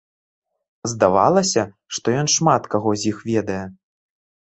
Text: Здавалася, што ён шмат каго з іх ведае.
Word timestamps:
Здавалася, 0.93 1.63
што 1.97 2.07
ён 2.21 2.27
шмат 2.37 2.63
каго 2.75 2.91
з 3.03 3.13
іх 3.13 3.21
ведае. 3.29 3.59